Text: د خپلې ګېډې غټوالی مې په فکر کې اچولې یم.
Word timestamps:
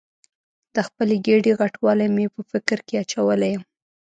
د 0.73 0.75
خپلې 0.87 1.15
ګېډې 1.25 1.51
غټوالی 1.59 2.07
مې 2.15 2.25
په 2.33 2.41
فکر 2.51 2.77
کې 2.87 2.95
اچولې 3.03 3.49
یم. 3.53 3.63